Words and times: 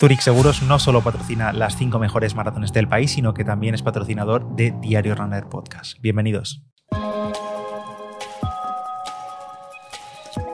Zurich 0.00 0.20
Seguros 0.20 0.62
no 0.62 0.78
solo 0.78 1.02
patrocina 1.02 1.52
las 1.52 1.76
cinco 1.76 1.98
mejores 1.98 2.36
maratones 2.36 2.72
del 2.72 2.86
país, 2.86 3.10
sino 3.10 3.34
que 3.34 3.44
también 3.44 3.74
es 3.74 3.82
patrocinador 3.82 4.54
de 4.54 4.72
Diario 4.80 5.16
Runner 5.16 5.48
Podcast. 5.48 5.98
Bienvenidos. 6.00 6.62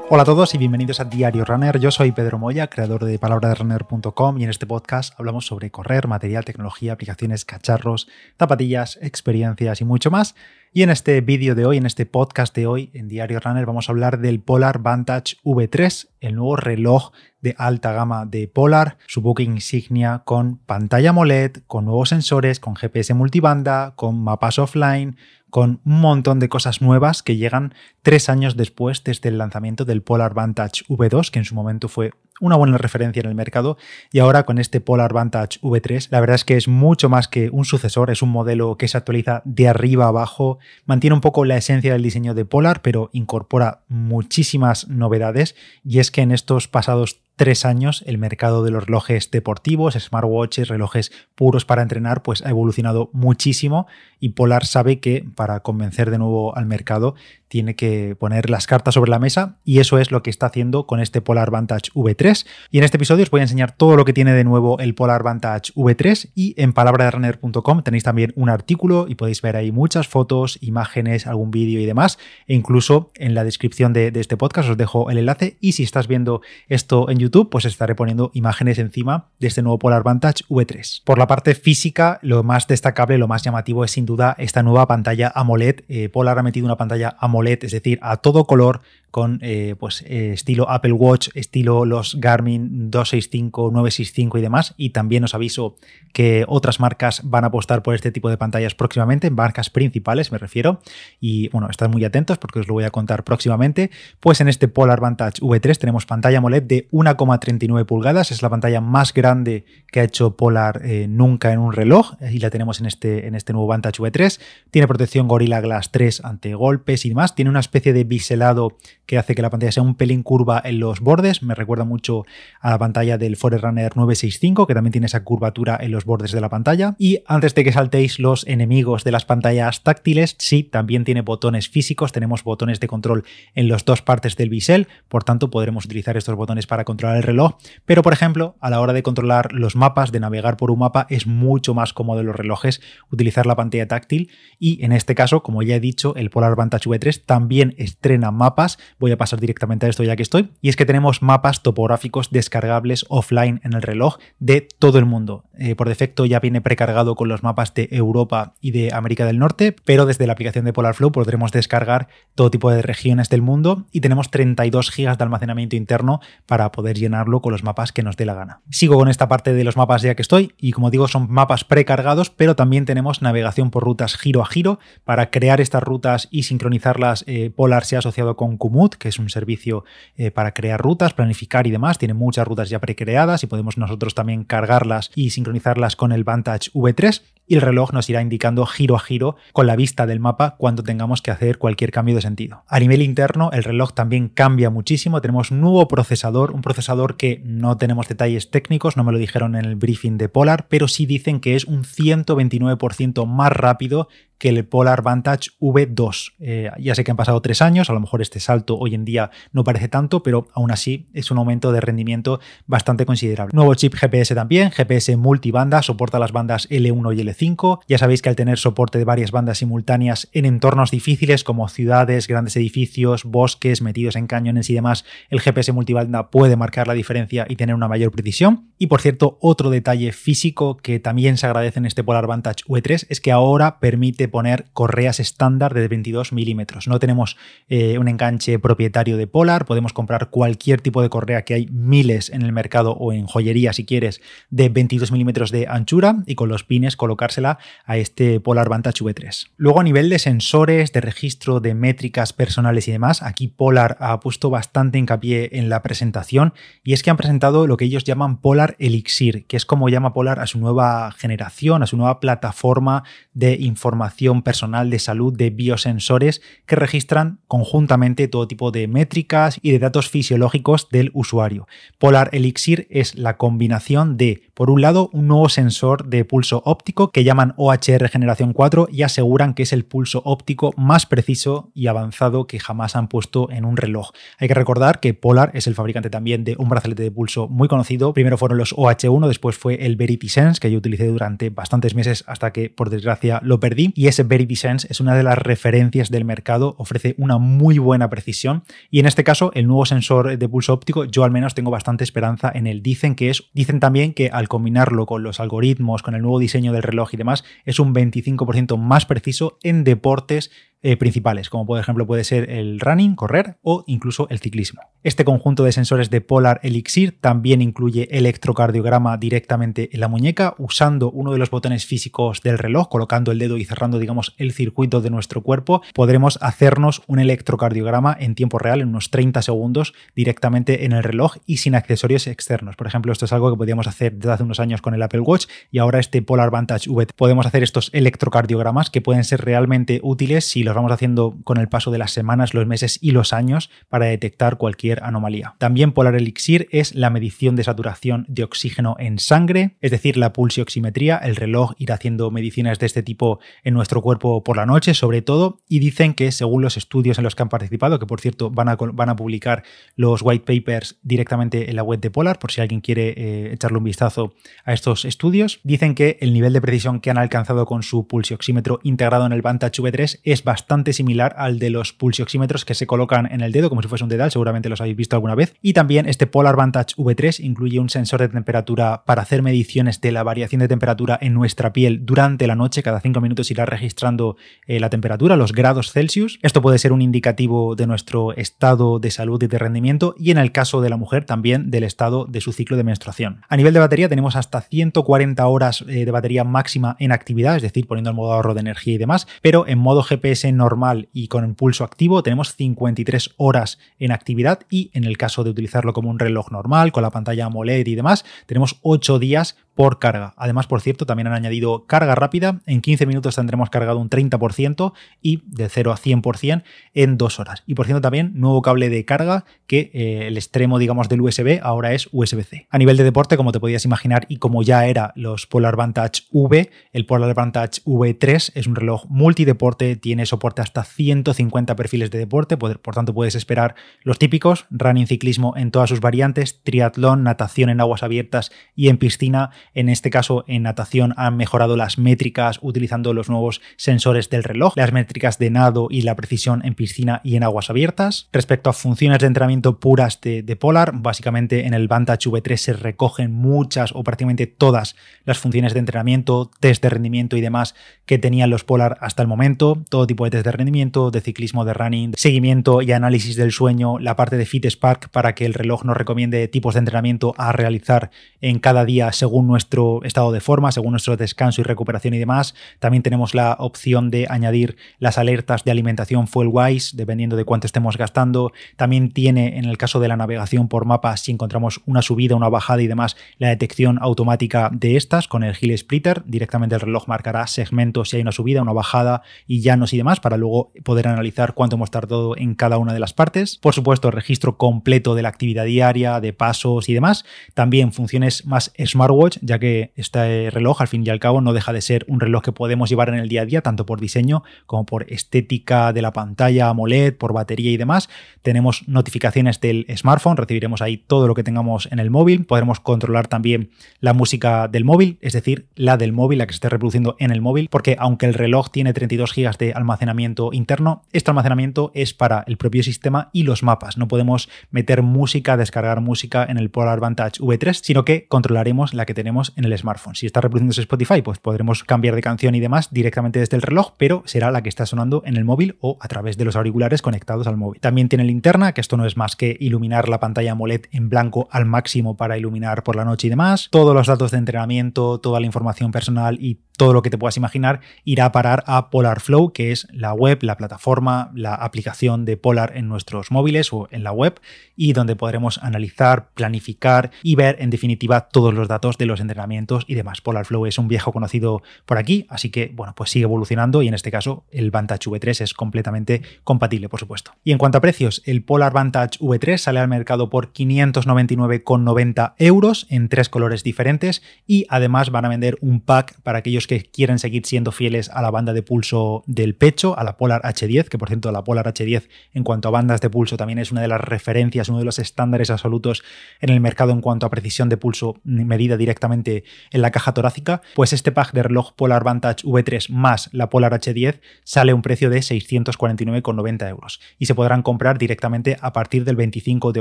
Hola 0.09 0.23
a 0.23 0.25
todos 0.25 0.55
y 0.55 0.59
bienvenidos 0.59 1.01
a 1.01 1.05
Diario 1.05 1.45
Runner. 1.45 1.79
Yo 1.79 1.91
soy 1.91 2.13
Pedro 2.13 2.39
Moya, 2.39 2.69
creador 2.69 3.05
de 3.05 3.19
palabraderunner.com 3.19 4.39
y 4.39 4.45
en 4.45 4.51
este 4.51 4.67
podcast 4.67 5.13
hablamos 5.21 5.45
sobre 5.45 5.71
correr, 5.71 6.09
material, 6.09 6.47
tecnología, 6.47 6.95
aplicaciones, 6.95 7.45
cacharros, 7.45 8.09
zapatillas, 8.39 8.99
experiencias 9.03 9.83
y 9.83 9.85
mucho 9.85 10.11
más. 10.11 10.35
Y 10.77 10.83
en 10.83 10.91
este 10.91 11.21
vídeo 11.21 11.55
de 11.55 11.67
hoy, 11.67 11.77
en 11.77 11.87
este 11.87 12.05
podcast 12.05 12.53
de 12.53 12.67
hoy, 12.67 12.91
en 12.95 13.07
Diario 13.07 13.39
Runner, 13.39 13.65
vamos 13.65 13.89
a 13.89 13.93
hablar 13.93 14.19
del 14.19 14.41
Polar 14.41 14.81
Vantage 14.81 15.37
V3, 15.45 16.09
el 16.19 16.35
nuevo 16.35 16.57
reloj 16.57 17.13
de 17.41 17.55
alta 17.59 17.93
gama 17.93 18.27
de 18.27 18.49
Polar, 18.49 18.99
su 19.07 19.21
buque 19.21 19.45
insignia 19.45 20.23
con 20.25 20.57
pantalla 20.57 21.11
AMOLED, 21.11 21.59
con 21.69 21.85
nuevos 21.85 22.09
sensores, 22.09 22.59
con 22.59 22.75
GPS 22.75 23.15
multibanda, 23.15 23.93
con 23.95 24.21
mapas 24.21 24.59
offline, 24.59 25.17
con 25.49 25.81
un 25.85 26.01
montón 26.01 26.41
de 26.41 26.49
cosas 26.49 26.83
nuevas 26.83 27.23
que 27.23 27.37
llegan 27.37 27.73
tres 28.03 28.29
años 28.29 28.57
después 28.57 29.05
desde 29.05 29.29
el 29.29 29.39
lanzamiento 29.39 29.85
del 29.85 30.03
Polar 30.03 30.35
Vantage 30.35 30.85
V2, 30.89 31.31
que 31.31 31.39
en 31.39 31.45
su 31.45 31.55
momento 31.55 31.87
fue 31.89 32.11
una 32.41 32.57
buena 32.57 32.79
referencia 32.79 33.21
en 33.21 33.29
el 33.29 33.35
mercado. 33.35 33.77
Y 34.13 34.19
ahora 34.19 34.45
con 34.45 34.59
este 34.59 34.81
Polar 34.81 35.13
Vantage 35.13 35.61
V3 35.61 36.09
la 36.11 36.21
verdad 36.21 36.35
es 36.37 36.45
que 36.45 36.57
es 36.57 36.69
mucho 36.69 37.09
más 37.09 37.29
que 37.29 37.51
un 37.51 37.65
sucesor, 37.65 38.11
es 38.11 38.23
un 38.23 38.31
modelo 38.31 38.77
que 38.77 38.89
se 38.89 38.97
actualiza 38.97 39.43
de 39.45 39.69
arriba 39.69 40.07
abajo, 40.07 40.59
mantiene 40.87 41.15
un 41.15 41.21
poco 41.21 41.45
la 41.45 41.57
esencia 41.57 41.93
del 41.93 42.03
diseño 42.03 42.35
de 42.35 42.45
Polar 42.45 42.83
pero 42.83 43.11
incorpora 43.13 43.85
muchísimas 43.89 44.89
novedades. 44.89 45.55
Y 45.85 45.99
es 45.99 46.11
que 46.11 46.23
en 46.23 46.33
estos 46.33 46.69
pasados 46.69 47.21
tres 47.37 47.65
años 47.65 48.03
el 48.07 48.19
mercado 48.19 48.65
de 48.65 48.71
los 48.71 48.87
relojes 48.87 49.31
deportivos, 49.31 49.95
smartwatches, 49.95 50.69
relojes 50.69 51.13
puros 51.35 51.65
para 51.65 51.83
entrenar, 51.83 52.23
pues 52.23 52.43
ha 52.43 52.51
evolucionado 52.51 53.11
muchísimo. 53.13 53.87
Y 54.21 54.31
Polar 54.31 54.65
sabe 54.65 55.01
que 55.01 55.25
para 55.35 55.61
convencer 55.61 56.11
de 56.11 56.19
nuevo 56.19 56.57
al 56.57 56.67
mercado 56.67 57.15
tiene 57.55 57.77
que 57.77 58.17
poner 58.19 58.51
las 58.51 58.67
cartas 58.67 58.95
sobre 58.95 59.13
la 59.13 59.21
mesa 59.21 59.59
y 59.65 59.79
eso 59.79 60.01
es 60.01 60.11
lo 60.11 60.25
que 60.25 60.31
está 60.31 60.47
haciendo 60.47 60.89
con 60.89 60.99
este 60.99 61.21
Polar 61.21 61.53
Vantage 61.53 61.93
V3. 61.93 62.45
Y 62.73 62.79
en 62.79 62.85
este 62.85 62.97
episodio 62.97 63.23
os 63.23 63.31
voy 63.31 63.39
a 63.39 63.45
enseñar 63.45 63.77
todo 63.77 63.95
lo 63.95 64.05
que 64.05 64.13
tiene 64.13 64.33
de 64.33 64.43
nuevo 64.43 64.81
el 64.81 64.97
Polar 64.97 65.23
Vantage 65.23 65.73
V3 65.75 66.33
y 66.35 66.61
en 66.61 66.73
palabraderunner.com 66.73 67.83
tenéis 67.85 68.03
también 68.03 68.33
un 68.35 68.49
artículo 68.49 69.07
y 69.09 69.15
podéis 69.15 69.41
ver 69.41 69.55
ahí 69.55 69.71
muchas 69.71 70.09
fotos, 70.09 70.59
imágenes, 70.63 71.29
algún 71.29 71.53
vídeo 71.53 71.79
y 71.79 71.87
demás. 71.87 72.19
E 72.49 72.57
incluso 72.57 73.13
en 73.15 73.35
la 73.35 73.45
descripción 73.45 73.93
de, 73.93 74.11
este 74.17 74.37
podcast 74.37 74.71
os 74.71 74.77
dejo 74.77 75.09
el 75.13 75.19
enlace 75.19 75.57
y 75.61 75.75
si 75.75 75.85
estás 75.85 76.09
viendo 76.09 76.41
esto 76.67 77.09
en 77.09 77.19
YouTube 77.19 77.51
pues 77.51 77.67
estaré 77.67 77.95
poniendo 77.95 78.33
imágenes 78.35 78.81
encima 78.81 79.29
de 79.39 79.47
este 79.47 79.63
nuevo 79.63 79.79
Polar 79.79 80.03
Vantage 80.03 80.43
V3. 80.49 81.03
Por 81.05 81.19
la 81.19 81.29
parte 81.29 81.55
física, 81.55 82.19
lo 82.21 82.43
más 82.43 82.67
destacable, 82.67 83.17
lo 83.17 83.29
más 83.29 83.45
llamativo 83.45 83.85
es 83.85 83.93
sin 83.93 84.07
duda 84.07 84.35
esta 84.41 84.65
nueva 84.65 84.89
pantalla 84.89 85.31
AMOLED. 85.33 85.85
Eh, 85.87 86.09
Polar 86.09 86.41
ha 86.41 86.43
metido 86.43 86.67
una 86.67 86.77
pantalla 86.77 87.17
AMOLED, 87.21 87.44
es 87.47 87.73
decir, 87.73 87.99
a 88.03 88.17
todo 88.19 88.45
color 88.45 88.81
con 89.15 89.39
eh, 89.43 89.77
pues, 89.79 90.03
eh, 90.09 90.33
estilo 90.33 90.69
Apple 90.69 90.91
Watch, 90.91 91.29
estilo 91.35 91.85
los 91.85 92.17
Garmin 92.19 92.91
265, 92.91 93.71
965 93.71 94.39
y 94.39 94.41
demás. 94.41 94.75
Y 94.77 94.91
también 94.91 95.23
os 95.23 95.37
aviso 95.37 95.77
que 96.13 96.45
otras 96.49 96.81
marcas 96.81 97.21
van 97.23 97.45
a 97.45 97.47
apostar 97.47 97.85
por 97.85 97.95
este 97.95 98.11
tipo 98.11 98.29
de 98.29 98.37
pantallas 98.37 98.75
próximamente, 98.75 99.31
marcas 99.31 99.71
principales 99.71 100.33
me 100.33 100.39
refiero. 100.39 100.81
Y 101.21 101.49
bueno, 101.51 101.69
estad 101.71 101.89
muy 101.89 102.05
atentos 102.05 102.39
porque 102.39 102.59
os 102.59 102.67
lo 102.67 102.75
voy 102.75 102.83
a 102.83 102.91
contar 102.91 103.23
próximamente. 103.23 103.93
Pues 104.19 104.41
en 104.41 104.49
este 104.49 104.67
Polar 104.67 105.01
Vantage 105.01 105.41
V3 105.41 105.79
tenemos 105.79 106.07
pantalla 106.07 106.39
AMOLED 106.39 106.65
de 106.65 106.89
1,39 106.91 107.87
pulgadas, 107.87 108.33
es 108.33 108.43
la 108.43 108.51
pantalla 108.51 108.81
más 108.81 109.15
grande 109.15 109.65
que 109.93 110.01
ha 110.01 110.03
hecho 110.03 110.37
Polar 110.37 110.81
eh, 110.85 111.07
nunca 111.09 111.53
en 111.53 111.61
un 111.61 111.73
reloj 111.73 112.15
y 112.33 112.41
la 112.41 112.51
tenemos 112.51 112.81
en 112.81 112.87
este, 112.87 113.29
en 113.29 113.37
este 113.37 113.53
nuevo 113.53 113.69
Vantage 113.69 114.03
V3. 114.03 114.41
Tiene 114.73 114.89
protección 114.89 115.29
Gorilla 115.29 115.61
Glass 115.61 115.93
3 115.93 116.25
ante 116.25 116.57
golpes 116.57 117.05
y 117.05 117.11
demás. 117.11 117.37
Tiene 117.37 117.53
una 117.53 117.61
especie 117.61 117.93
de 117.93 118.03
biselado 118.03 118.77
que 119.07 119.19
hace 119.19 119.35
que 119.35 119.43
la 119.43 119.51
pantalla 119.51 119.73
sea 119.73 119.83
un 119.83 119.95
pelín 119.95 120.23
curva 120.23 120.61
en 120.65 120.81
los 120.81 121.01
bordes. 121.01 121.43
Me 121.43 121.55
recuerda 121.55 121.85
mucho 121.85 122.25
a 122.61 122.71
la 122.71 122.79
pantalla 122.79 123.19
del 123.19 123.37
Forerunner 123.37 123.97
965, 123.97 124.67
que 124.67 124.75
también 124.75 124.93
tiene 124.93 125.07
esa 125.07 125.25
curvatura 125.25 125.79
en 125.81 125.91
los 125.91 126.05
bordes 126.05 126.33
de 126.33 126.41
la 126.41 126.49
pantalla. 126.49 126.95
Y 126.99 127.21
antes 127.27 127.55
de 127.55 127.65
que 127.65 127.73
saltéis 127.73 128.19
los 128.19 128.47
enemigos 128.47 129.05
de 129.05 129.13
las 129.13 129.25
pantallas 129.25 129.83
táctiles, 129.83 130.37
sí, 130.39 130.63
también 130.63 131.05
tiene 131.05 131.23
botones 131.23 131.69
físicos. 131.69 132.13
Tenemos 132.13 132.45
botones 132.45 132.81
de 132.81 132.89
control 132.89 133.25
en 133.55 133.69
las 133.69 133.85
dos 133.85 134.03
partes 134.03 134.37
del 134.37 134.49
bisel, 134.49 134.89
por 135.09 135.25
tanto 135.25 135.51
podremos 135.51 135.85
utilizar 135.85 136.17
estos 136.17 136.35
botones 136.37 136.67
para 136.67 136.85
controlar 136.85 137.17
el 137.17 137.23
reloj. 137.23 137.57
Pero, 137.85 138.03
por 138.03 138.13
ejemplo, 138.13 138.57
a 138.61 138.71
la 138.71 138.81
hora 138.81 138.93
de 138.93 139.03
controlar 139.03 139.53
los 139.53 139.77
mapas, 139.77 140.13
de 140.13 140.21
navegar 140.21 140.57
por 140.57 140.71
un 140.71 140.79
mapa, 140.79 141.07
es 141.11 141.27
mucho 141.27 141.75
más 141.75 141.93
cómodo 141.93 142.21
en 142.21 142.27
los 142.27 142.37
relojes 142.37 142.81
utilizar 143.11 143.47
la 143.47 143.57
pantalla 143.57 143.89
táctil. 143.89 144.31
Y 144.59 144.85
en 144.85 144.93
este 144.93 145.15
caso, 145.15 145.43
como 145.43 145.63
ya 145.63 145.77
he 145.77 145.81
dicho, 145.81 146.15
el 146.17 146.31
Polar 146.31 146.57
Vantage 146.57 146.89
V3 146.89 147.23
también 147.25 147.75
estrena 147.79 148.31
mapas 148.31 148.79
voy 149.05 149.13
a 149.13 149.19
pasar 149.19 149.39
directamente 149.39 149.85
a 149.85 149.91
esto 149.91 150.03
ya 150.03 150.17
que 150.17 150.23
estoy, 150.23 150.51
y 150.63 150.71
es 150.71 150.77
que 150.77 150.87
tenemos 150.87 151.21
mapas 151.21 151.63
topográficos 151.63 152.31
descargables 152.31 153.05
offline 153.11 153.61
en 153.63 153.75
el 153.75 153.83
reloj 153.83 154.17
de 154.39 154.67
todo 154.79 154.99
el 154.99 155.05
mundo. 155.05 155.45
Eh, 155.59 155.75
por 155.75 155.91
defecto 155.91 156.25
ya 156.25 156.41
viene 156.41 156.63
precargado 156.63 157.15
con 157.15 157.29
los 157.29 157.43
mapas 157.43 157.75
de 157.75 157.89
Europa 157.93 158.55
y 158.63 158.71
de 158.71 158.95
América 158.95 159.27
del 159.27 159.39
Norte, 159.39 159.77
pero 159.85 160.07
desde 160.07 160.27
la 160.27 160.33
aplicación 160.33 160.65
de 160.65 160.73
Polarflow 160.73 161.13
podremos 161.13 161.53
descargar 161.53 162.09
todo 162.35 162.51
tipo 162.51 162.71
de 162.71 162.81
regiones 162.81 163.29
del 163.29 163.43
mundo 163.43 163.85
y 163.93 164.01
tenemos 164.01 164.31
32 164.31 164.91
GB 164.97 165.19
de 165.19 165.25
almacenamiento 165.25 165.77
interno 165.77 166.21
para 166.47 166.73
poder 166.73 166.97
llenarlo 166.97 167.43
con 167.43 167.53
los 167.53 167.63
mapas 167.63 167.93
que 167.93 168.03
nos 168.03 168.17
dé 168.17 168.25
la 168.25 168.35
gana. 168.35 168.63
Sigo 168.71 168.97
con 168.97 169.09
esta 169.09 169.29
parte 169.29 169.53
de 169.53 169.65
los 169.65 169.77
mapas 169.77 170.01
ya 170.01 170.15
que 170.15 170.23
estoy 170.23 170.55
y 170.57 170.73
como 170.73 170.91
digo 170.91 171.09
son 171.09 171.31
mapas 171.31 171.65
precargados, 171.65 172.31
pero 172.31 172.57
también 172.57 172.87
tenemos 172.87 173.21
navegación 173.21 173.71
por 173.71 173.85
rutas 173.85 174.17
giro 174.17 174.41
a 174.41 174.47
giro 174.47 174.79
para 175.05 175.31
crear 175.31 175.61
estas 175.61 175.83
rutas 175.83 176.29
y 176.31 176.45
sincronizarlas. 176.45 177.25
Eh, 177.27 177.51
Polar 177.55 177.85
se 177.85 177.97
ha 177.97 177.99
asociado 177.99 178.37
con 178.37 178.57
Que 178.97 179.09
es 179.09 179.19
un 179.19 179.31
servicio 179.31 179.85
eh, 180.17 180.31
para 180.31 180.53
crear 180.53 180.81
rutas, 180.81 181.15
planificar 181.15 181.67
y 181.67 181.71
demás. 181.71 181.99
Tiene 181.99 182.15
muchas 182.15 182.47
rutas 182.47 182.69
ya 182.69 182.81
precreadas 182.81 183.43
y 183.43 183.47
podemos 183.47 183.79
nosotros 183.79 184.15
también 184.15 184.45
cargarlas 184.45 185.11
y 185.15 185.31
sincronizarlas 185.31 185.97
con 185.97 186.13
el 186.13 186.25
Vantage 186.25 186.71
V3 186.73 187.23
y 187.47 187.57
el 187.57 187.61
reloj 187.61 187.93
nos 187.93 188.09
irá 188.09 188.23
indicando 188.23 188.65
giro 188.67 188.97
a 188.97 189.01
giro 189.01 189.37
con 189.53 189.67
la 189.67 189.77
vista 189.77 190.07
del 190.07 190.21
mapa 190.21 190.57
cuando 190.57 190.83
tengamos 190.83 191.21
que 191.21 191.31
hacer 191.31 191.59
cualquier 191.59 191.91
cambio 191.91 192.15
de 192.15 192.23
sentido. 192.23 192.65
A 192.69 192.81
nivel 192.81 193.03
interno, 193.03 193.51
el 193.53 193.65
reloj 193.65 193.93
también 193.93 194.29
cambia 194.29 194.71
muchísimo. 194.71 195.21
Tenemos 195.21 195.51
un 195.51 195.61
nuevo 195.61 195.87
procesador, 195.87 196.53
un 196.53 196.63
procesador 196.63 197.17
que 197.17 197.43
no 197.45 197.77
tenemos 197.77 198.09
detalles 198.09 198.51
técnicos, 198.51 198.97
no 198.97 199.05
me 199.05 199.13
lo 199.13 199.19
dijeron 199.19 199.57
en 199.57 199.65
el 199.65 199.77
briefing 199.77 200.17
de 200.17 200.29
Polar, 200.29 200.69
pero 200.69 200.89
sí 200.89 201.07
dicen 201.07 201.41
que 201.41 201.55
es 201.55 201.65
un 201.65 201.85
129% 201.85 203.27
más 203.27 203.53
rápido 203.53 204.09
que 204.39 204.49
el 204.49 204.65
Polar 204.65 205.03
Vantage 205.03 205.51
V2. 205.61 206.33
Eh, 206.39 206.71
ya 206.79 206.95
sé 206.95 207.05
que 207.05 207.11
han 207.11 207.17
pasado 207.17 207.41
tres 207.41 207.63
años, 207.63 207.91
a 207.91 207.93
lo 207.93 208.01
mejor 208.01 208.23
este 208.23 208.41
salto 208.41 208.77
hoy 208.77 208.95
en 208.95 209.05
día 209.05 209.31
no 209.53 209.65
parece 209.65 209.89
tanto, 209.89 210.23
pero 210.23 210.49
aún 210.55 210.71
así 210.71 211.07
es 211.13 211.31
un 211.31 211.39
aumento 211.39 211.73
de 211.73 211.81
rendimiento 211.81 212.41
bastante 212.67 213.07
considerable. 213.07 213.53
Nuevo 213.55 213.75
chip 213.75 213.95
GPS 213.95 214.35
también, 214.35 214.71
GPS 214.71 215.17
multibanda, 215.17 215.83
soporta 215.83 216.19
las 216.19 216.33
bandas 216.33 216.69
L1 216.71 217.17
y 217.17 217.23
L5. 217.23 217.81
Ya 217.89 217.99
sabéis 217.99 218.23
que 218.23 218.29
al 218.29 218.37
tener 218.37 218.59
soporte 218.59 218.99
de 218.99 219.05
varias 219.05 219.31
bandas 219.31 219.59
simultáneas 219.59 220.29
en 220.33 220.45
entornos 220.45 220.91
difíciles 220.91 221.45
como 221.45 221.69
ciudades, 221.69 222.29
grandes 222.29 222.57
edificios, 222.57 223.25
bosques, 223.25 223.83
metidos 223.83 224.17
en 224.17 224.27
cañones 224.27 224.71
y 224.71 224.75
demás, 224.75 225.05
el 225.31 225.41
GPS 225.41 225.73
multibanda 225.73 226.31
puede 226.31 226.57
marcar 226.57 226.87
la 226.87 226.95
diferencia 226.95 227.47
y 227.49 227.57
tener 227.57 227.75
una 227.75 227.89
mayor 227.89 228.11
precisión. 228.11 228.71
Y 228.79 228.89
por 228.89 229.01
cierto, 229.01 229.39
otro 229.41 229.71
detalle 229.71 230.13
físico 230.13 230.77
que 230.77 231.01
también 231.01 231.37
se 231.37 231.47
agradece 231.47 231.79
en 231.79 231.87
este 231.87 232.05
Polar 232.05 232.27
Vantage 232.27 232.65
V3 232.67 233.07
es 233.09 233.21
que 233.21 233.33
ahora 233.33 233.79
permite 233.81 234.24
poner 234.29 234.67
correas 234.73 235.21
estándar 235.21 235.75
de 235.75 235.89
22 235.89 236.33
milímetros. 236.33 236.89
No 236.89 236.99
tenemos 236.99 237.37
eh, 237.69 237.99
un 237.99 238.09
enganche 238.09 238.59
propietario 238.59 239.17
de 239.17 239.27
Polar, 239.27 239.65
podemos 239.65 239.93
comprar 239.93 240.31
cualquier 240.31 240.81
tipo 240.81 241.03
de 241.03 241.11
correa 241.11 241.43
que 241.43 241.55
hay 241.55 241.67
miles 241.67 242.31
en 242.31 242.43
el 242.43 242.53
mercado 242.53 242.93
o 242.93 243.13
en 243.13 243.27
joyería 243.27 243.73
si 243.73 243.85
quieres 243.85 244.21
de 244.51 244.69
22 244.69 245.13
milímetros 245.13 245.51
de 245.51 245.67
anchura 245.69 246.23
y 246.27 246.35
con 246.35 246.49
los 246.49 246.65
pines 246.65 246.97
colocársela 246.97 247.59
a 247.85 247.97
este 247.97 248.41
Polar 248.41 248.69
Vantage 248.69 249.05
V3. 249.05 249.49
Luego 249.57 249.81
a 249.81 249.85
nivel 249.85 250.09
de 250.09 250.19
sensores, 250.19 250.93
de 250.93 251.01
registro, 251.01 251.61
de 251.61 251.75
métricas 251.75 252.33
personales 252.33 252.89
y 252.89 252.93
demás, 252.93 253.23
aquí 253.23 253.49
Polar 253.49 253.97
ha 254.01 254.21
puesto 254.21 254.51
bastante 254.51 254.99
hincapié 254.99 255.51
en 255.53 255.69
la 255.69 255.83
presentación 255.83 256.55
y 256.83 256.93
es 256.93 257.03
que 257.03 257.11
han 257.11 257.17
presentado 257.17 257.67
lo 257.67 257.77
que 257.77 257.85
ellos 257.85 258.05
llaman 258.05 258.41
Polar 258.41 258.77
Elixir, 258.79 259.47
que 259.47 259.57
es 259.57 259.67
como 259.67 259.89
llama 259.89 260.13
Polar 260.13 260.41
a 260.41 260.47
su 260.47 260.59
nueva 260.59 261.13
generación, 261.13 261.83
a 261.83 261.87
su 261.87 261.97
nueva 261.97 262.21
plataforma 262.21 263.05
de 263.33 263.55
información 263.55 264.14
personal 264.43 264.91
de 264.91 264.99
salud 264.99 265.37
de 265.37 265.51
biosensores 265.51 266.41
que 266.67 266.77
registran 266.77 267.41
conjuntamente 267.47 268.29
todo 268.29 268.49
tipo 268.49 268.71
de 268.71 268.89
métricas 268.89 269.59
y 269.61 269.73
de 269.73 269.79
datos 269.79 270.09
fisiológicos 270.09 270.89
del 270.91 271.11
usuario. 271.15 271.67
Polar 271.99 272.31
Elixir 272.33 272.87
es 272.91 273.17
la 273.17 273.37
combinación 273.37 274.17
de, 274.17 274.43
por 274.55 274.71
un 274.71 274.81
lado, 274.81 275.11
un 275.13 275.29
nuevo 275.29 275.49
sensor 275.49 276.07
de 276.07 276.25
pulso 276.25 276.63
óptico 276.65 277.11
que 277.11 277.25
llaman 277.25 277.55
OHR 277.57 278.09
generación 278.09 278.53
4 278.53 278.89
y 278.91 279.03
aseguran 279.03 279.55
que 279.55 279.65
es 279.65 279.73
el 279.73 279.85
pulso 279.85 280.23
óptico 280.25 280.73
más 280.77 281.07
preciso 281.07 281.71
y 281.75 281.89
avanzado 281.89 282.47
que 282.47 282.61
jamás 282.61 282.97
han 282.97 283.09
puesto 283.09 283.51
en 283.51 283.65
un 283.65 283.77
reloj. 283.77 284.11
Hay 284.39 284.49
que 284.49 284.55
recordar 284.55 285.01
que 285.01 285.15
Polar 285.15 285.51
es 285.55 285.67
el 285.67 285.75
fabricante 285.75 286.11
también 286.11 286.45
de 286.45 286.57
un 286.59 286.69
brazalete 286.69 287.03
de 287.03 287.11
pulso 287.11 287.49
muy 287.49 287.69
conocido. 287.69 288.13
Primero 288.15 288.39
fueron 288.39 288.59
los 288.59 288.75
OH1, 288.75 289.27
después 289.29 289.57
fue 289.57 289.87
el 289.87 289.97
Verity 289.97 290.29
Sense, 290.29 290.61
que 290.61 290.71
yo 290.71 290.79
utilicé 290.79 291.07
durante 291.07 291.51
bastantes 291.51 291.95
meses 291.95 292.25
hasta 292.27 292.53
que 292.53 292.71
por 292.71 292.91
desgracia 292.91 293.41
lo 293.43 293.61
perdí. 293.61 293.93
Ese 294.09 294.23
Verity 294.23 294.57
Sense 294.57 294.87
es 294.91 295.01
una 295.01 295.15
de 295.15 295.23
las 295.23 295.39
referencias 295.39 296.11
del 296.11 296.25
mercado, 296.25 296.75
ofrece 296.79 297.15
una 297.19 297.39
muy 297.39 297.79
buena 297.79 298.11
precisión. 298.11 298.65
Y 298.91 299.01
en 299.01 299.07
este 299.07 299.25
caso, 299.25 299.51
el 299.55 299.67
nuevo 299.67 299.87
sensor 299.87 300.37
de 300.37 300.49
pulso 300.49 300.73
óptico, 300.73 301.05
yo 301.05 301.25
al 301.25 301.31
menos 301.31 301.55
tengo 301.55 301.71
bastante 301.71 302.05
esperanza 302.05 302.51
en 302.55 302.67
él. 302.67 302.83
Dicen 302.83 303.15
que 303.15 303.31
es, 303.31 303.45
dicen 303.53 303.81
también 303.81 304.15
que 304.15 304.31
al 304.31 304.49
combinarlo 304.49 305.07
con 305.07 305.23
los 305.23 305.41
algoritmos, 305.41 306.03
con 306.03 306.15
el 306.15 306.23
nuevo 306.23 306.39
diseño 306.39 306.73
del 306.73 306.83
reloj 306.83 307.15
y 307.15 307.17
demás, 307.17 307.45
es 307.65 307.79
un 307.79 307.95
25% 307.95 308.77
más 308.77 309.07
preciso 309.07 309.59
en 309.63 309.85
deportes 309.85 310.51
eh, 310.87 310.99
principales, 310.99 311.49
como 311.49 311.65
por 311.65 311.81
ejemplo 311.81 312.07
puede 312.07 312.25
ser 312.25 312.51
el 312.51 312.79
running, 312.79 313.17
correr 313.17 313.57
o 313.63 313.85
incluso 313.87 314.29
el 314.29 314.39
ciclismo. 314.39 314.83
Este 315.03 315.25
conjunto 315.25 315.65
de 315.65 315.73
sensores 315.73 316.11
de 316.11 316.21
Polar 316.21 316.61
Elixir 316.63 317.19
también 317.19 317.63
incluye 317.63 318.07
electrocardiograma 318.11 319.17
directamente 319.17 319.89
en 319.95 320.01
la 320.01 320.09
muñeca, 320.09 320.55
usando 320.59 321.11
uno 321.11 321.33
de 321.33 321.39
los 321.39 321.49
botones 321.49 321.87
físicos 321.87 322.43
del 322.43 322.59
reloj, 322.59 322.91
colocando 322.91 323.33
el 323.33 323.39
dedo 323.39 323.57
y 323.57 323.65
cerrando, 323.65 323.99
digamos, 323.99 324.35
el 324.37 324.53
circuito 324.53 325.01
de 325.01 325.09
nuestro 325.09 325.43
cuerpo, 325.43 325.81
podremos 325.95 326.39
hacernos 326.43 327.03
un 327.07 327.19
electrocardiograma 327.19 328.15
en 328.21 328.35
tiempo 328.35 328.59
real, 328.59 328.83
en 328.83 328.89
unos 328.89 329.11
30 329.11 329.41
segundos, 329.41 329.95
directamente 330.15 330.85
en 330.85 330.93
el 330.93 331.03
reloj 331.03 331.37
y 331.47 331.57
sin 331.57 331.77
accesorios 331.77 332.27
externos. 332.27 332.77
Por 332.77 332.87
ejemplo, 332.87 333.11
esto 333.11 333.25
es 333.25 333.33
algo 333.33 333.51
que 333.51 333.57
podíamos 333.57 333.87
hacer 333.87 334.13
desde 334.13 334.33
hace 334.33 334.43
unos 334.43 334.61
años 334.61 334.83
con 334.83 334.93
el 334.93 335.03
Apple 335.03 335.21
Watch 335.21 335.47
y 335.71 335.79
ahora 335.79 335.99
este 335.99 336.21
Polar 336.21 336.51
Vantage 336.51 336.91
V. 336.91 337.07
Podemos 337.17 337.47
hacer 337.47 337.63
estos 337.63 337.89
electrocardiogramas 337.95 338.91
que 338.91 339.01
pueden 339.01 339.25
ser 339.25 339.43
realmente 339.43 340.01
útiles 340.03 340.45
si 340.45 340.63
los 340.63 340.74
vamos 340.75 340.93
haciendo 340.93 341.37
con 341.45 341.59
el 341.59 341.69
paso 341.69 341.91
de 341.91 341.99
las 341.99 342.13
semanas, 342.13 342.55
los 342.55 342.67
meses 342.67 342.99
y 343.01 343.11
los 343.11 343.33
años 343.33 343.71
para 343.89 344.07
detectar 344.07 344.57
cualquier 344.57 345.03
anomalía. 345.03 345.55
También 345.59 345.93
Polar 345.93 346.15
Elixir 346.15 346.69
es 346.71 346.95
la 346.95 347.11
medición 347.11 347.57
de 347.57 347.65
saturación 347.65 348.25
de 348.29 348.45
oxígeno 348.45 348.97
en 348.99 349.19
sangre, 349.19 349.77
es 349.81 349.91
decir, 349.91 350.17
la 350.17 350.33
pulsioximetría. 350.33 351.19
El 351.19 351.37
reloj 351.37 351.73
irá 351.79 351.95
haciendo 351.95 352.31
mediciones 352.31 352.79
de 352.79 352.87
este 352.87 353.03
tipo 353.03 353.41
en 353.63 353.75
nuestro 353.75 354.03
cuerpo 354.03 354.43
por 354.43 354.57
la 354.57 354.67
noche, 354.67 354.95
sobre 354.95 355.23
todo, 355.23 355.61
y 355.69 355.79
dicen 355.79 356.15
que 356.15 356.33
según 356.33 356.63
los 356.63 356.77
estudios 356.77 357.19
en 357.19 357.25
los 357.25 357.35
que 357.35 357.43
han 357.43 357.49
participado, 357.49 357.99
que 357.99 358.07
por 358.07 358.21
cierto 358.21 358.51
van 358.51 358.69
a, 358.69 358.77
van 358.77 359.09
a 359.09 359.17
publicar 359.17 359.63
los 359.97 360.23
white 360.23 360.45
papers 360.45 360.99
directamente 361.03 361.71
en 361.71 361.77
la 361.77 361.83
web 361.83 362.01
de 362.01 362.11
Polar, 362.11 362.39
por 362.39 362.53
si 362.53 362.61
alguien 362.61 362.81
quiere 362.81 363.15
eh, 363.17 363.53
echarle 363.53 363.79
un 363.79 363.85
vistazo 363.85 364.35
a 364.65 364.73
estos 364.73 365.05
estudios, 365.05 365.61
dicen 365.63 365.95
que 365.95 366.19
el 366.21 366.33
nivel 366.33 366.53
de 366.53 366.61
precisión 366.61 367.01
que 367.01 367.11
han 367.11 367.19
alcanzado 367.19 367.67
con 367.67 367.83
su 367.83 368.07
pulsioxímetro 368.07 368.81
integrado 368.83 369.27
en 369.27 369.33
el 369.33 369.43
Vantage 369.43 369.83
V3 369.83 370.21
es 370.23 370.45
bastante 370.45 370.64
bastante 370.65 370.95
similar 370.95 371.35
al 371.37 371.59
de 371.59 371.69
los 371.69 371.93
pulsioxímetros 371.93 372.65
que 372.65 372.75
se 372.75 372.87
colocan 372.87 373.31
en 373.31 373.43
el 373.43 373.53
dedo, 373.53 373.69
como 373.69 373.83
si 373.83 373.89
fuese 373.89 374.03
un 374.03 374.09
dedal, 374.09 374.31
seguramente 374.31 374.71
los 374.71 374.81
habéis 374.81 374.97
visto 374.97 375.15
alguna 375.15 375.35
vez. 375.35 375.55
Y 375.61 375.75
también 375.75 376.09
este 376.09 376.27
Polar 376.27 376.57
Vantage 376.57 376.95
V3 376.97 377.45
incluye 377.45 377.79
un 377.81 377.91
sensor 377.91 378.21
de 378.21 378.31
temperatura 378.31 379.03
para 379.05 379.21
hacer 379.21 379.43
mediciones 379.43 380.01
de 380.01 380.11
la 380.11 380.23
variación 380.23 380.61
de 380.61 380.69
temperatura 380.69 381.19
en 381.21 381.35
nuestra 381.35 381.75
piel 381.75 382.07
durante 382.07 382.47
la 382.47 382.55
noche. 382.55 382.83
Cada 382.83 383.01
5 383.01 383.21
minutos 383.21 383.51
irá 383.51 383.67
registrando 383.67 384.39
eh, 384.67 384.81
la 384.81 384.89
temperatura, 384.89 385.37
los 385.37 385.53
grados 385.53 385.93
Celsius. 385.93 386.39
Esto 386.41 386.63
puede 386.63 386.79
ser 386.79 386.93
un 386.93 387.03
indicativo 387.03 387.77
de 387.77 387.87
nuestro 387.87 388.33
estado 388.33 388.99
de 389.01 389.11
salud 389.11 389.43
y 389.43 389.47
de 389.47 389.59
rendimiento 389.59 390.15
y 390.19 390.31
en 390.31 390.39
el 390.39 390.51
caso 390.51 390.81
de 390.81 390.89
la 390.89 390.97
mujer 390.97 391.27
también 391.27 391.71
del 391.71 391.85
estado 391.85 392.25
de 392.25 392.41
su 392.41 392.55
ciclo 392.55 392.79
de 392.79 392.85
menstruación. 392.85 393.43
A 393.51 393.59
nivel 393.59 393.75
de 393.75 393.81
batería 393.81 394.09
tenemos 394.09 394.35
hasta 394.35 394.63
140 394.63 395.47
horas 395.47 395.85
eh, 395.87 396.07
de 396.07 396.11
batería 396.11 396.43
máxima 396.45 396.97
en 397.01 397.13
actividad, 397.13 397.57
es 397.57 397.63
decir, 397.63 397.87
poniendo 397.87 398.09
el 398.09 398.17
modo 398.17 398.33
ahorro 398.33 398.55
de 398.55 398.61
energía 398.61 398.95
y 398.95 398.99
demás, 398.99 399.27
pero 399.43 399.69
en 399.69 399.79
modo 399.79 400.03
GPS 400.03 400.54
normal 400.57 401.09
y 401.13 401.29
con 401.29 401.45
el 401.45 401.55
pulso 401.55 401.85
activo 401.85 402.23
tenemos 402.23 402.55
53 402.55 403.31
horas 403.37 403.79
en 403.99 404.13
actividad 404.13 404.61
y 404.71 404.91
en 404.93 405.05
el 405.05 405.19
caso 405.19 405.45
de 405.45 405.51
utilizarlo 405.51 405.93
como 405.93 406.11
un 406.11 406.19
reloj 406.19 406.51
normal, 406.51 406.93
con 406.93 407.03
la 407.03 407.11
pantalla 407.11 407.47
AMOLED 407.47 407.87
y 407.87 407.95
demás, 407.95 408.25
tenemos 408.47 408.79
8 408.83 409.19
días 409.19 409.57
por 409.75 409.99
carga. 409.99 410.35
Además, 410.37 410.67
por 410.67 410.81
cierto, 410.81 411.07
también 411.07 411.27
han 411.27 411.33
añadido 411.33 411.87
carga 411.87 412.15
rápida. 412.15 412.61
En 412.67 412.81
15 412.81 413.07
minutos 413.07 413.37
tendremos 413.37 413.71
cargado 413.71 413.99
un 413.99 414.09
30% 414.09 414.93
y 415.21 415.43
de 415.47 415.69
0 415.69 415.93
a 415.93 415.97
100% 415.97 416.63
en 416.95 417.19
2 417.19 417.41
horas. 417.41 417.63
Y 417.67 417.75
por 417.75 417.87
cierto, 417.87 418.01
también 418.01 418.33
nuevo 418.35 418.63
cable 418.63 418.89
de 418.89 419.05
carga 419.05 419.45
que 419.67 419.91
eh, 419.93 420.27
el 420.29 420.37
extremo, 420.37 420.79
digamos, 420.79 421.09
del 421.09 421.21
USB 421.21 421.61
ahora 421.63 421.93
es 421.93 422.09
USB-C. 422.13 422.67
A 422.71 422.79
nivel 422.79 422.97
de 422.97 423.05
deporte, 423.05 423.37
como 423.37 423.53
te 423.53 423.61
podías 423.61 423.85
imaginar 423.85 424.27
y 424.29 424.37
como 424.37 424.63
ya 424.63 424.87
era 424.87 425.13
los 425.17 425.47
Polar 425.47 425.77
Vantage 425.77 426.23
V, 426.31 426.71
el 426.93 427.07
Polar 427.07 427.35
Vantage 427.35 427.83
V3 427.85 428.53
es 428.55 428.67
un 428.67 428.77
reloj 428.77 429.07
multideporte, 429.09 429.97
tiene 429.97 430.27
soporte 430.27 430.63
hasta 430.63 430.85
150 430.85 431.77
perfiles 431.77 432.11
de 432.11 432.19
deporte, 432.19 432.57
por, 432.57 432.81
por 432.81 432.95
tanto 432.95 433.15
puedes 433.15 433.35
esperar 433.35 433.75
los 434.03 434.19
típicos, 434.19 434.67
running 434.71 435.07
ciclismo 435.07 435.55
en 435.57 435.71
todas 435.71 435.89
sus 435.89 436.01
variantes, 436.01 436.63
triatlón, 436.63 437.25
natación 437.25 437.71
en 437.71 437.81
aguas 437.81 438.03
abiertas 438.03 438.53
y 438.77 438.89
en 438.89 438.99
piscina 438.99 439.51
en 439.73 439.89
este 439.89 440.11
caso, 440.11 440.45
en 440.47 440.63
natación 440.63 441.15
han 441.17 441.37
mejorado 441.37 441.77
las 441.77 441.99
métricas 441.99 442.59
utilizando 442.63 443.15
los 443.15 443.29
nuevos 443.29 443.61
sensores 443.77 444.31
del 444.31 444.45
reloj, 444.45 444.75
las 444.77 444.93
métricas 444.93 445.39
de 445.39 445.51
nado 445.51 445.89
y 445.91 446.03
la 446.03 446.17
precisión 446.17 446.63
en 446.65 446.75
piscina 446.75 447.21
y 447.25 447.37
en 447.37 447.43
aguas 447.43 447.71
abiertas. 447.71 448.29
Respecto 448.33 448.71
a 448.71 448.73
funciones 448.73 449.19
de 449.19 449.27
entrenamiento 449.27 449.79
puras 449.79 450.21
de, 450.21 450.57
Polar, 450.61 450.93
básicamente 450.95 451.67
en 451.67 451.75
el 451.75 451.89
Vantage 451.89 452.31
V3 452.31 452.57
se 452.57 452.73
recogen 452.75 453.33
muchas 453.33 453.93
o 453.93 454.05
prácticamente 454.05 454.47
todas 454.47 454.95
las 455.25 455.39
funciones 455.39 455.75
de 455.75 455.81
entrenamiento, 455.81 456.51
test 456.61 456.83
de 456.83 456.91
rendimiento 456.91 457.37
y 457.37 457.41
demás 457.41 457.75
que 458.07 458.19
tenían 458.19 458.51
los 458.51 458.65
Polar 458.65 458.99
hasta 459.01 459.23
el 459.23 459.29
momento, 459.29 459.83
todo 459.89 460.07
tipo 460.07 460.25
de 460.25 460.31
test 460.31 460.45
de 460.45 460.53
rendimiento, 460.53 461.11
de 461.11 461.21
ciclismo, 461.21 461.65
de 461.65 461.75
running, 461.75 462.13
seguimiento 462.17 462.83
y 462.83 462.93
análisis 462.93 463.37
del 463.37 463.53
sueño, 463.53 463.99
la 463.99 464.17
parte 464.17 464.37
de 464.37 464.47
Fit 464.47 464.67
Spark 464.67 465.11
para 465.11 465.35
que 465.35 465.45
el 465.45 465.55
reloj 465.55 465.85
nos 465.85 465.97
recomiende 465.97 466.47
tipos 466.49 466.75
de 466.75 466.81
entrenamiento 466.81 467.35
a 467.37 467.53
realizar 467.53 468.11
en 468.41 468.59
cada 468.59 468.85
día 468.85 469.13
según 469.13 469.47
nuestro 469.55 470.03
estado 470.03 470.33
de 470.33 470.41
forma, 470.41 470.73
según 470.73 470.91
nuestro 470.91 471.17
descanso 471.17 471.61
y 471.61 471.65
recuperación 471.65 472.13
y 472.13 472.19
demás. 472.19 472.57
También 472.81 473.05
tenemos 473.05 473.37
la 473.37 473.57
opción 473.61 474.11
de 474.11 474.27
añadir 474.29 474.77
las 474.99 475.17
alertas 475.17 475.63
de 475.63 475.71
alimentación 475.71 476.27
fuel 476.27 476.49
wise, 476.51 476.97
dependiendo 476.97 477.37
de 477.37 477.45
cuánto 477.45 477.69
estemos 477.69 477.97
gastando. 477.97 478.51
También 478.75 479.13
tiene, 479.13 479.59
en 479.59 479.67
el 479.67 479.79
caso 479.79 480.01
de 480.01 480.09
la 480.09 480.17
navegación 480.17 480.67
por 480.67 480.87
mapas, 480.87 481.21
si 481.21 481.31
encontramos 481.31 481.83
una 481.87 482.03
subida, 482.03 482.35
una 482.35 482.49
bajada 482.49 482.83
y 482.83 482.89
demás, 482.89 483.17
la 483.39 483.49
detección 483.49 483.99
automática 484.01 484.71
de 484.73 484.97
estas 484.97 485.29
con 485.29 485.45
el 485.45 485.57
Hill 485.59 485.79
Splitter. 485.79 486.25
Directamente 486.27 486.75
el 486.75 486.81
reloj 486.81 487.07
marcará 487.07 487.47
segmentos 487.47 488.11
si 488.11 488.17
hay 488.17 488.23
una 488.23 488.33
subida, 488.33 488.61
una 488.61 488.73
bajada 488.73 489.23
y 489.47 489.61
llanos 489.61 489.93
y 489.93 489.99
demás, 489.99 490.19
para 490.19 490.37
luego 490.37 490.73
poder 490.83 491.07
analizar 491.07 491.55
cuánto 491.55 491.77
hemos 491.77 491.93
tardado 491.93 492.37
en 492.37 492.57
cada 492.57 492.79
una 492.79 492.93
de 492.93 492.99
las 492.99 493.13
partes. 493.13 493.57
Por 493.59 493.73
supuesto, 493.73 494.11
registro 494.11 494.57
completo 494.57 495.15
de 495.15 495.23
la 495.23 495.29
actividad 495.29 495.65
diaria, 495.65 496.21
de 496.21 496.33
pasos 496.33 496.89
y 496.89 496.95
demás. 496.95 497.25
También 497.55 497.93
funciones 497.93 498.47
más 498.47 498.73
smartwatch, 498.85 499.39
ya 499.45 499.59
que 499.59 499.93
este 499.95 500.51
reloj 500.51 500.81
al 500.81 500.89
fin 500.89 501.07
y 501.07 501.11
al 501.11 501.21
cabo 501.21 501.41
no 501.41 501.53
deja 501.53 501.73
de 501.73 501.83
ser 501.83 502.05
un 502.09 502.21
reloj 502.21 502.43
que 502.43 502.53
podemos 502.53 502.89
llevar 502.89 503.11
en 503.11 503.17
el 503.17 503.29
día 503.29 503.43
a 503.43 503.45
día, 503.45 503.61
tanto 503.61 503.85
por 503.85 504.01
diseño 504.01 504.43
como 504.67 504.87
por 504.87 505.11
estética 505.13 505.93
de 505.93 506.03
la 506.03 506.13
pantalla 506.13 506.69
AMOLED, 506.69 507.17
por 507.17 507.33
batería 507.33 507.71
y 507.71 507.77
demás. 507.77 508.09
Tenemos 508.43 508.89
notificaciones 508.89 509.61
del 509.61 509.87
smartphone, 509.97 510.37
recibiremos 510.37 510.81
ahí 510.81 510.97
todo 510.97 511.29
lo 511.29 511.35
que 511.35 511.45
tengamos 511.45 511.89
en 511.93 511.99
el 511.99 512.11
móvil, 512.11 512.47
podremos 512.47 512.81
controlar 512.81 513.29
también 513.29 513.71
la 514.01 514.15
música 514.15 514.69
del 514.69 514.85
móvil, 514.85 515.19
es 515.21 515.35
decir, 515.35 515.69
la 515.75 515.97
del 515.97 516.13
móvil, 516.13 516.39
la 516.39 516.47
que 516.47 516.53
se 516.53 516.57
esté 516.57 516.71
reproduciendo 516.71 517.17
en 517.19 517.31
el 517.31 517.43
móvil, 517.43 517.69
porque 517.71 517.97
aunque 517.99 518.27
el 518.27 518.35
reloj 518.35 518.71
tiene 518.71 518.93
32 518.93 519.35
GB 519.35 519.59
de 519.59 519.73
almacenamiento 519.75 520.51
interno, 520.53 521.03
este 521.13 521.31
almacenamiento 521.31 521.93
es 521.95 522.15
para 522.15 522.45
el 522.47 522.57
propio 522.57 522.83
sistema 522.83 523.29
y 523.33 523.43
los 523.43 523.63
mapas. 523.63 523.99
No 523.99 524.09
podemos 524.09 524.49
meter 524.71 525.03
música, 525.03 525.57
descargar 525.57 526.01
música 526.01 526.47
en 526.49 526.57
el 526.57 526.71
Polar 526.71 527.01
Vantage 527.01 527.41
V3, 527.41 527.81
sino 527.83 528.05
que 528.05 528.27
controlaremos 528.27 528.95
la 528.95 529.07
que 529.07 529.15
tenemos 529.15 529.34
en 529.57 529.65
el 529.65 529.77
smartphone. 529.77 530.15
Si 530.15 530.27
está 530.27 530.41
reproduciéndose 530.41 530.83
Spotify, 530.83 531.23
pues 531.23 531.39
podremos 531.39 531.83
cambiar 531.85 532.15
de 532.15 532.23
canción 532.23 532.55
y 532.55 532.61
demás 532.61 532.89
directamente 532.93 533.41
desde 533.41 533.57
el 533.57 533.63
reloj, 533.63 533.93
pero 533.99 534.23
será 534.27 534.51
la 534.51 534.63
que 534.63 534.69
está 534.69 534.87
sonando 534.87 535.23
en 535.27 535.37
el 535.37 535.45
móvil 535.45 535.77
o 535.81 535.99
a 536.01 536.09
través 536.09 536.37
de 536.37 536.45
los 536.45 536.57
auriculares 536.57 537.03
conectados 537.03 537.47
al 537.47 537.57
móvil. 537.57 537.81
También 537.81 538.09
tiene 538.09 538.25
linterna, 538.25 538.73
que 538.73 538.81
esto 538.81 538.97
no 538.97 539.07
es 539.07 539.17
más 539.17 539.37
que 539.37 539.57
iluminar 539.59 540.09
la 540.09 540.21
pantalla 540.21 540.53
AMOLED 540.53 540.83
en 540.93 541.09
blanco 541.09 541.49
al 541.51 541.67
máximo 541.67 542.17
para 542.17 542.39
iluminar 542.39 542.83
por 542.83 542.97
la 542.97 543.05
noche 543.05 543.27
y 543.27 543.31
demás. 543.31 543.69
Todos 543.71 543.95
los 543.95 544.07
datos 544.07 544.31
de 544.31 544.39
entrenamiento, 544.39 545.19
toda 545.19 545.41
la 545.41 545.47
información 545.47 545.91
personal 545.91 546.39
y 546.41 546.61
todo 546.77 546.93
lo 546.93 547.03
que 547.03 547.11
te 547.11 547.19
puedas 547.19 547.37
imaginar 547.37 547.81
irá 548.05 548.27
a 548.27 548.33
parar 548.33 548.65
a 548.67 548.91
Polar 548.91 549.21
Flow, 549.21 549.53
que 549.53 549.73
es 549.73 549.87
la 549.93 550.13
web, 550.13 550.39
la 550.43 550.57
plataforma, 550.57 551.31
la 551.35 551.55
aplicación 551.55 552.25
de 552.25 552.37
Polar 552.37 552.77
en 552.77 552.89
nuestros 552.89 553.31
móviles 553.31 553.73
o 553.73 553.89
en 553.91 554.05
la 554.05 554.13
web, 554.13 554.41
y 554.77 554.93
donde 554.93 555.17
podremos 555.17 555.59
analizar, 555.59 556.31
planificar 556.35 557.11
y 557.23 557.37
ver 557.37 557.57
en 557.61 557.71
definitiva 557.71 558.29
todos 558.29 558.55
los 558.55 558.69
datos 558.69 558.99
de 558.99 559.07
los 559.07 559.21
entrenamientos 559.21 559.85
y 559.87 559.95
demás. 559.95 560.21
Polar 560.21 560.47
Flow 560.47 560.67
es 560.67 560.79
un 560.79 560.89
viejo 560.89 561.13
conocido 561.13 561.63
por 561.87 561.99
aquí, 561.99 562.27
así 562.29 562.51
que 562.51 562.73
bueno, 562.75 562.95
pues 562.97 563.11
sigue 563.11 563.25
evolucionando 563.25 563.83
y 563.83 563.89
en 563.89 563.95
este 563.95 564.11
caso 564.11 564.45
el 564.51 564.71
Vantage 564.71 565.09
V3 565.11 565.43
es 565.43 565.55
completamente 565.55 566.23
compatible, 566.43 566.89
por 566.89 567.01
supuesto. 567.01 567.33
Y 567.45 567.53
en 567.53 567.59
cuanto 567.59 567.79
a 567.79 567.81
precios, 567.81 568.23
el 568.25 568.43
Polar 568.43 568.73
Vantage 568.73 569.19
V3 569.21 569.59
sale 569.59 569.81
al 569.81 569.89
mercado 569.89 570.29
por 570.29 570.53
599,90 570.53 572.35
euros 572.39 572.87
en 572.91 573.09
tres 573.09 573.29
colores 573.29 573.63
diferentes 573.63 574.23
y 574.47 574.67
además 574.69 575.11
van 575.11 575.25
a 575.25 575.29
vender 575.29 575.57
un 575.61 575.81
pack 575.81 576.21
para 576.23 576.39
aquellos 576.39 576.64
que 576.67 576.83
quieren 576.83 577.19
seguir 577.19 577.47
siendo 577.47 577.73
fieles 577.73 578.11
a 578.11 578.23
la 578.23 578.31
banda 578.31 578.53
de 578.53 578.63
pulso 578.63 579.23
del 579.27 579.55
pecho, 579.55 579.99
a 579.99 580.05
la 580.05 580.17
Polar 580.17 580.43
H10, 580.43 580.89
que 580.89 580.99
por 580.99 581.09
cierto 581.09 581.31
la 581.33 581.45
Polar 581.45 581.67
H10 581.67 582.09
en 582.33 582.45
cuanto 582.45 582.69
a 582.69 582.71
bandas 582.71 583.01
de 583.01 583.11
pulso 583.11 583.37
también 583.37 583.59
es 583.59 583.73
una 583.73 583.81
de 583.81 583.89
las 583.89 584.01
referencias, 584.01 584.69
uno 584.69 584.79
de 584.79 584.85
los 584.85 584.99
estándares 584.99 585.51
absolutos 585.51 586.03
en 586.41 586.51
el 586.51 586.61
mercado 586.61 586.93
en 586.93 587.01
cuanto 587.01 587.27
a 587.27 587.31
precisión 587.31 587.69
de 587.69 587.77
pulso 587.77 588.21
medida 588.25 588.77
directamente 588.77 589.45
en 589.71 589.83
la 589.83 589.91
caja 589.91 590.15
torácica, 590.15 590.63
pues 590.75 590.93
este 590.93 591.13
pack 591.13 591.33
de 591.33 591.43
reloj 591.43 591.73
Polar 591.73 592.05
Vantage 592.05 592.45
V3 592.45 592.91
más 592.91 593.29
la 593.33 593.51
Polar 593.51 593.73
H10 593.73 594.21
sale 594.45 594.73
a 594.73 594.75
un 594.75 594.83
precio 594.83 595.11
de 595.11 595.19
649,90 595.19 596.69
euros 596.69 597.01
y 597.19 597.27
se 597.27 597.35
podrán 597.35 597.63
comprar 597.63 597.99
directamente 597.99 598.57
a 598.61 598.73
partir 598.73 599.05
del 599.05 599.17
25 599.17 599.73
de 599.73 599.81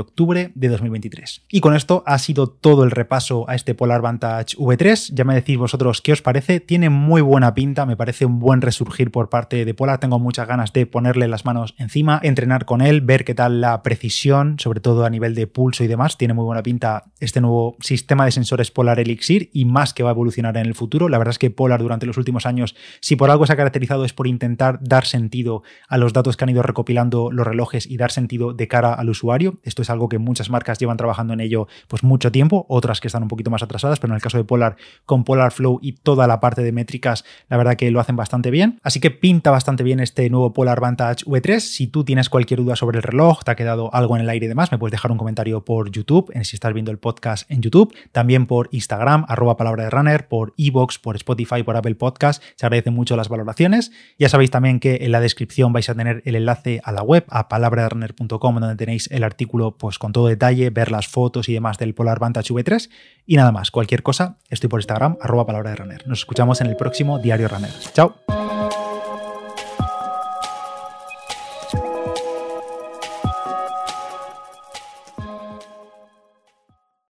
octubre 0.00 0.52
de 0.54 0.68
2023. 0.68 1.44
Y 1.50 1.60
con 1.60 1.74
esto 1.74 2.02
ha 2.06 2.18
sido 2.18 2.48
todo 2.48 2.84
el 2.84 2.90
repaso 2.90 3.48
a 3.48 3.54
este 3.54 3.74
Polar 3.74 4.02
Vantage 4.02 4.56
V3. 4.56 5.14
Ya 5.14 5.24
me 5.24 5.34
decís 5.34 5.56
vosotros 5.56 6.00
qué 6.00 6.12
os 6.12 6.22
parece 6.22 6.60
tiene 6.74 6.90
muy 6.90 7.22
buena 7.22 7.54
pinta, 7.54 7.86
me 7.86 7.96
parece 7.96 8.26
un 8.26 8.40
buen 8.40 8.60
resurgir 8.60 9.12
por 9.12 9.28
parte 9.28 9.64
de 9.64 9.74
Polar. 9.74 10.00
Tengo 10.00 10.18
muchas 10.18 10.48
ganas 10.48 10.72
de 10.72 10.86
ponerle 10.86 11.28
las 11.28 11.44
manos 11.44 11.76
encima, 11.78 12.18
entrenar 12.20 12.64
con 12.64 12.80
él, 12.80 13.00
ver 13.00 13.24
qué 13.24 13.32
tal 13.32 13.60
la 13.60 13.80
precisión, 13.84 14.56
sobre 14.58 14.80
todo 14.80 15.04
a 15.04 15.10
nivel 15.10 15.36
de 15.36 15.46
pulso 15.46 15.84
y 15.84 15.86
demás. 15.86 16.18
Tiene 16.18 16.34
muy 16.34 16.44
buena 16.44 16.64
pinta 16.64 17.04
este 17.20 17.40
nuevo 17.40 17.76
sistema 17.78 18.24
de 18.24 18.32
sensores 18.32 18.72
Polar 18.72 18.98
Elixir 18.98 19.50
y 19.52 19.66
más 19.66 19.94
que 19.94 20.02
va 20.02 20.10
a 20.10 20.14
evolucionar 20.14 20.56
en 20.56 20.66
el 20.66 20.74
futuro. 20.74 21.08
La 21.08 21.16
verdad 21.16 21.30
es 21.30 21.38
que 21.38 21.48
Polar 21.52 21.80
durante 21.80 22.06
los 22.06 22.16
últimos 22.16 22.44
años, 22.44 22.74
si 22.98 23.14
por 23.14 23.30
algo 23.30 23.46
se 23.46 23.52
ha 23.52 23.56
caracterizado 23.56 24.04
es 24.04 24.12
por 24.12 24.26
intentar 24.26 24.80
dar 24.82 25.06
sentido 25.06 25.62
a 25.88 25.96
los 25.96 26.12
datos 26.12 26.36
que 26.36 26.42
han 26.42 26.50
ido 26.50 26.64
recopilando 26.64 27.30
los 27.30 27.46
relojes 27.46 27.86
y 27.86 27.98
dar 27.98 28.10
sentido 28.10 28.52
de 28.52 28.66
cara 28.66 28.94
al 28.94 29.10
usuario. 29.10 29.60
Esto 29.62 29.82
es 29.82 29.90
algo 29.90 30.08
que 30.08 30.18
muchas 30.18 30.50
marcas 30.50 30.80
llevan 30.80 30.96
trabajando 30.96 31.34
en 31.34 31.40
ello 31.40 31.68
pues 31.86 32.02
mucho 32.02 32.32
tiempo, 32.32 32.66
otras 32.68 33.00
que 33.00 33.06
están 33.06 33.22
un 33.22 33.28
poquito 33.28 33.52
más 33.52 33.62
atrasadas, 33.62 34.00
pero 34.00 34.12
en 34.12 34.16
el 34.16 34.22
caso 34.22 34.38
de 34.38 34.44
Polar 34.44 34.74
con 35.06 35.22
Polar 35.22 35.52
Flow 35.52 35.78
y 35.80 35.92
toda 35.92 36.26
la 36.26 36.40
parte 36.40 36.63
de 36.64 36.72
métricas, 36.72 37.24
la 37.48 37.56
verdad 37.56 37.76
que 37.76 37.90
lo 37.90 38.00
hacen 38.00 38.16
bastante 38.16 38.50
bien. 38.50 38.80
Así 38.82 39.00
que 39.00 39.10
pinta 39.10 39.50
bastante 39.50 39.84
bien 39.84 40.00
este 40.00 40.28
nuevo 40.30 40.52
Polar 40.52 40.80
Vantage 40.80 41.24
V3. 41.24 41.60
Si 41.60 41.86
tú 41.86 42.04
tienes 42.04 42.28
cualquier 42.28 42.60
duda 42.60 42.76
sobre 42.76 42.98
el 42.98 43.02
reloj, 43.02 43.44
te 43.44 43.50
ha 43.50 43.56
quedado 43.56 43.94
algo 43.94 44.16
en 44.16 44.22
el 44.22 44.28
aire 44.28 44.46
y 44.46 44.48
demás, 44.48 44.72
me 44.72 44.78
puedes 44.78 44.92
dejar 44.92 45.12
un 45.12 45.18
comentario 45.18 45.64
por 45.64 45.90
YouTube, 45.90 46.30
en 46.34 46.44
si 46.44 46.56
estás 46.56 46.72
viendo 46.72 46.90
el 46.90 46.98
podcast 46.98 47.50
en 47.50 47.60
YouTube, 47.60 47.94
también 48.12 48.46
por 48.46 48.68
Instagram, 48.72 49.24
arroba 49.28 49.56
palabra 49.56 49.84
de 49.84 49.90
runner, 49.90 50.28
por 50.28 50.54
Evox, 50.56 50.98
por 50.98 51.16
Spotify, 51.16 51.62
por 51.62 51.76
Apple 51.76 51.94
Podcast. 51.94 52.42
Se 52.56 52.66
agradecen 52.66 52.94
mucho 52.94 53.16
las 53.16 53.28
valoraciones. 53.28 53.92
Ya 54.18 54.28
sabéis 54.28 54.50
también 54.50 54.80
que 54.80 54.98
en 55.02 55.12
la 55.12 55.20
descripción 55.20 55.72
vais 55.72 55.88
a 55.88 55.94
tener 55.94 56.22
el 56.24 56.36
enlace 56.36 56.80
a 56.84 56.92
la 56.92 57.02
web, 57.02 57.24
a 57.28 57.48
palabraderunner.com, 57.48 58.60
donde 58.60 58.76
tenéis 58.76 59.08
el 59.10 59.24
artículo 59.24 59.76
pues 59.76 59.98
con 59.98 60.12
todo 60.12 60.26
detalle, 60.26 60.70
ver 60.70 60.90
las 60.90 61.08
fotos 61.08 61.48
y 61.48 61.52
demás 61.54 61.78
del 61.78 61.94
Polar 61.94 62.18
Vantage 62.18 62.52
V3. 62.52 62.90
Y 63.26 63.36
nada 63.36 63.52
más, 63.52 63.70
cualquier 63.70 64.02
cosa, 64.02 64.38
estoy 64.50 64.68
por 64.68 64.80
Instagram, 64.80 65.16
arroba 65.20 65.46
palabra 65.46 65.70
de 65.70 65.76
runner. 65.76 66.06
Nos 66.06 66.20
escuchamos 66.20 66.53
en 66.60 66.68
el 66.68 66.76
próximo 66.76 67.18
Diario 67.18 67.48
Runner. 67.48 67.70
Chao. 67.92 68.14